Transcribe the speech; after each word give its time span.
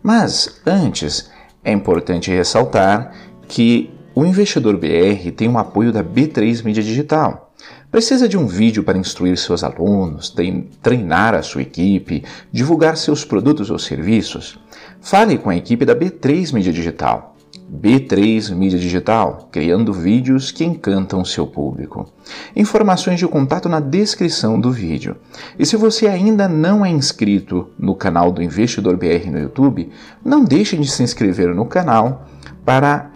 Mas 0.00 0.60
antes, 0.64 1.28
é 1.64 1.72
importante 1.72 2.30
ressaltar 2.30 3.12
que 3.48 3.97
o 4.18 4.26
investidor 4.26 4.76
BR 4.76 5.30
tem 5.30 5.48
um 5.48 5.56
apoio 5.56 5.92
da 5.92 6.02
B3 6.02 6.64
Mídia 6.64 6.82
Digital. 6.82 7.52
Precisa 7.88 8.28
de 8.28 8.36
um 8.36 8.48
vídeo 8.48 8.82
para 8.82 8.98
instruir 8.98 9.38
seus 9.38 9.62
alunos, 9.62 10.34
treinar 10.82 11.36
a 11.36 11.42
sua 11.42 11.62
equipe, 11.62 12.24
divulgar 12.50 12.96
seus 12.96 13.24
produtos 13.24 13.70
ou 13.70 13.78
serviços? 13.78 14.58
Fale 15.00 15.38
com 15.38 15.50
a 15.50 15.56
equipe 15.56 15.84
da 15.84 15.94
B3 15.94 16.52
Mídia 16.52 16.72
Digital. 16.72 17.36
B3 17.72 18.52
Mídia 18.56 18.78
Digital, 18.80 19.48
criando 19.52 19.92
vídeos 19.92 20.50
que 20.50 20.64
encantam 20.64 21.24
seu 21.24 21.46
público. 21.46 22.12
Informações 22.56 23.20
de 23.20 23.28
contato 23.28 23.68
na 23.68 23.78
descrição 23.78 24.58
do 24.58 24.72
vídeo. 24.72 25.14
E 25.56 25.64
se 25.64 25.76
você 25.76 26.08
ainda 26.08 26.48
não 26.48 26.84
é 26.84 26.90
inscrito 26.90 27.68
no 27.78 27.94
canal 27.94 28.32
do 28.32 28.42
Investidor 28.42 28.96
BR 28.96 29.30
no 29.30 29.38
YouTube, 29.38 29.90
não 30.24 30.44
deixe 30.44 30.76
de 30.76 30.90
se 30.90 31.04
inscrever 31.04 31.54
no 31.54 31.66
canal 31.66 32.26
para 32.68 33.10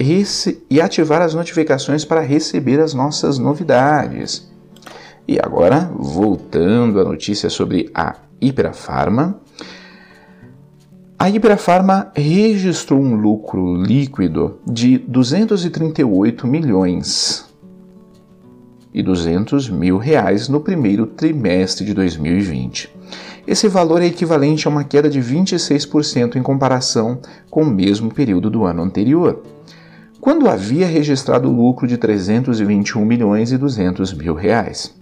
e 0.70 0.80
ativar 0.80 1.20
as 1.20 1.34
notificações 1.34 2.06
para 2.06 2.22
receber 2.22 2.80
as 2.80 2.94
nossas 2.94 3.36
novidades. 3.36 4.50
E 5.28 5.38
agora, 5.38 5.92
voltando 5.94 6.98
à 6.98 7.04
notícia 7.04 7.50
sobre 7.50 7.90
a 7.94 8.16
Iberafarma, 8.40 9.38
a 11.18 11.28
Ibrafarma 11.28 12.10
registrou 12.16 12.98
um 12.98 13.14
lucro 13.14 13.76
líquido 13.76 14.58
de 14.66 14.96
238 14.96 16.46
milhões 16.46 17.44
e 18.94 19.02
200 19.02 19.68
mil 19.68 19.98
reais 19.98 20.48
no 20.48 20.62
primeiro 20.62 21.06
trimestre 21.06 21.84
de 21.84 21.92
2020. 21.92 22.90
Esse 23.46 23.66
valor 23.66 24.00
é 24.00 24.06
equivalente 24.06 24.68
a 24.68 24.70
uma 24.70 24.84
queda 24.84 25.10
de 25.10 25.20
26% 25.20 26.36
em 26.36 26.42
comparação 26.42 27.18
com 27.50 27.62
o 27.62 27.70
mesmo 27.70 28.12
período 28.12 28.48
do 28.48 28.64
ano 28.64 28.82
anterior, 28.82 29.42
quando 30.20 30.48
havia 30.48 30.86
registrado 30.86 31.50
lucro 31.50 31.86
de 31.86 31.96
321 31.96 33.04
milhões 33.04 33.50
e 33.50 33.58
200 33.58 34.12
mil 34.14 34.34
reais. 34.34 34.94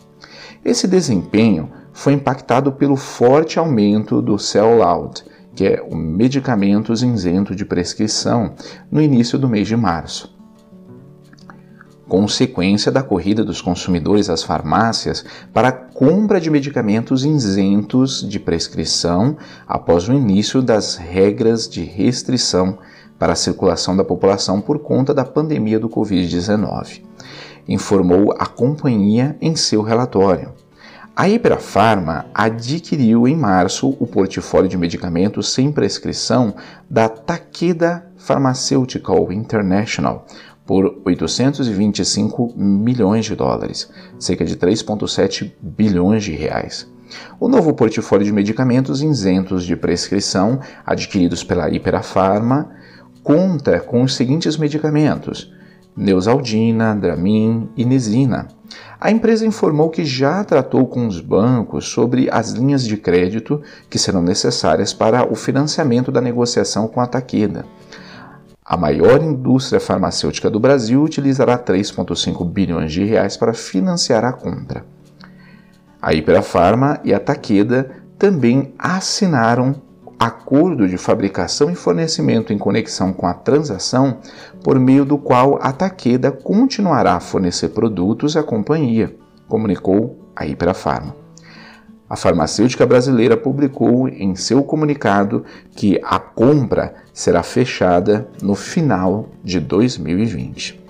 Esse 0.65 0.89
desempenho 0.89 1.71
foi 1.93 2.15
impactado 2.15 2.73
pelo 2.73 2.97
forte 2.97 3.59
aumento 3.59 4.21
do 4.21 4.39
sell-out, 4.39 5.25
que 5.55 5.67
é 5.67 5.83
o 5.83 5.95
medicamentos 5.97 7.03
isento 7.03 7.55
de 7.55 7.65
prescrição, 7.65 8.55
no 8.91 9.01
início 9.01 9.39
do 9.39 9.49
mês 9.49 9.69
de 9.69 9.77
março 9.77 10.40
consequência 12.11 12.91
da 12.91 13.05
corrida 13.05 13.45
dos 13.45 13.63
consumidores 13.63 14.29
às 14.29 14.43
farmácias 14.43 15.25
para 15.55 15.69
a 15.69 15.73
compra 15.73 16.41
de 16.41 16.51
medicamentos 16.51 17.25
isentos 17.25 18.29
de 18.29 18.41
prescrição 18.41 19.37
após 19.65 20.09
o 20.09 20.13
início 20.13 20.61
das 20.61 20.97
regras 20.97 21.69
de 21.69 21.85
restrição 21.85 22.79
para 23.17 23.35
a 23.35 23.37
circulação 23.37 23.97
da 23.97 24.03
população 24.03 24.61
por 24.61 24.81
conta 24.81 25.15
da 25.15 25.25
pandemia 25.25 25.79
do 25.79 25.89
Covid-19, 25.89 27.03
informou 27.69 28.35
a 28.37 28.47
companhia 28.47 29.37
em 29.41 29.55
seu 29.55 29.81
relatório. 29.81 30.53
A 31.15 31.29
Ibrafarma 31.29 32.27
adquiriu 32.33 33.29
em 33.29 33.37
março 33.37 33.95
o 34.01 34.07
portfólio 34.07 34.69
de 34.69 34.79
medicamentos 34.79 35.53
sem 35.53 35.71
prescrição 35.71 36.55
da 36.89 37.09
Takeda 37.09 38.07
Pharmaceutical 38.17 39.31
International, 39.31 40.27
por 40.71 41.01
825 41.05 42.55
milhões 42.57 43.25
de 43.25 43.35
dólares, 43.35 43.91
cerca 44.21 44.45
de 44.45 44.55
3,7 44.55 45.51
bilhões 45.61 46.23
de 46.23 46.31
reais. 46.31 46.89
O 47.41 47.49
novo 47.49 47.75
portfólio 47.75 48.25
de 48.25 48.33
medicamentos 48.33 49.03
isentos 49.03 49.65
de 49.65 49.75
prescrição, 49.75 50.61
adquiridos 50.87 51.43
pela 51.43 51.69
Iperafarma, 51.69 52.71
conta 53.21 53.81
com 53.81 54.05
os 54.05 54.15
seguintes 54.15 54.57
medicamentos: 54.57 55.53
Neusaldina, 55.97 56.95
Dramin 56.95 57.69
e 57.77 57.85
Nesina. 57.85 58.47
A 59.01 59.11
empresa 59.11 59.45
informou 59.45 59.91
que 59.91 60.05
já 60.05 60.45
tratou 60.45 60.87
com 60.87 61.05
os 61.05 61.21
bancos 61.21 61.87
sobre 61.87 62.31
as 62.31 62.51
linhas 62.53 62.85
de 62.85 62.97
crédito 62.97 63.61
que 63.91 63.99
serão 63.99 64.23
necessárias 64.23 64.93
para 64.93 65.29
o 65.29 65.35
financiamento 65.35 66.13
da 66.13 66.21
negociação 66.21 66.87
com 66.87 67.01
a 67.01 67.09
Takeda. 67.09 67.67
A 68.71 68.77
maior 68.77 69.21
indústria 69.21 69.81
farmacêutica 69.81 70.49
do 70.49 70.61
Brasil 70.61 71.03
utilizará 71.03 71.59
3,5 71.59 72.49
bilhões 72.49 72.93
de 72.93 73.03
reais 73.03 73.37
para 73.37 73.53
financiar 73.53 74.25
a 74.25 74.33
compra. 74.33 74.85
A 76.01 76.15
Iperafarma 76.15 77.01
e 77.03 77.13
a 77.13 77.19
Takeda 77.19 77.91
também 78.17 78.73
assinaram 78.79 79.75
acordo 80.17 80.87
de 80.87 80.97
fabricação 80.97 81.69
e 81.69 81.75
fornecimento 81.75 82.53
em 82.53 82.59
conexão 82.59 83.13
com 83.13 83.27
a 83.27 83.35
transação, 83.35 84.19
por 84.63 84.79
meio 84.79 85.05
do 85.05 85.19
qual 85.19 85.59
a 85.61 85.73
Takeda 85.73 86.31
continuará 86.31 87.15
a 87.15 87.21
fornecer 87.21 87.71
produtos 87.71 88.37
à 88.37 88.43
companhia, 88.45 89.17
comunicou 89.49 90.31
a 90.37 90.47
Iperafarma. 90.47 91.17
A 92.11 92.17
farmacêutica 92.17 92.85
brasileira 92.85 93.37
publicou 93.37 94.09
em 94.09 94.35
seu 94.35 94.65
comunicado 94.65 95.45
que 95.77 96.01
a 96.03 96.19
compra 96.19 96.93
será 97.15 97.41
fechada 97.41 98.29
no 98.43 98.57
final 98.57 99.29
de 99.45 99.61
2020. 99.61 100.81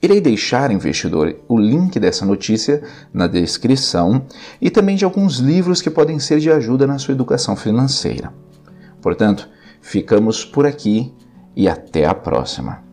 Irei 0.00 0.20
deixar, 0.20 0.70
investidor, 0.70 1.34
o 1.48 1.58
link 1.58 1.98
dessa 1.98 2.24
notícia 2.24 2.80
na 3.12 3.26
descrição 3.26 4.24
e 4.60 4.70
também 4.70 4.94
de 4.94 5.04
alguns 5.04 5.38
livros 5.38 5.82
que 5.82 5.90
podem 5.90 6.20
ser 6.20 6.38
de 6.38 6.48
ajuda 6.48 6.86
na 6.86 6.96
sua 6.96 7.12
educação 7.12 7.56
financeira. 7.56 8.32
Portanto, 9.02 9.48
ficamos 9.80 10.44
por 10.44 10.64
aqui 10.64 11.12
e 11.56 11.68
até 11.68 12.06
a 12.06 12.14
próxima. 12.14 12.85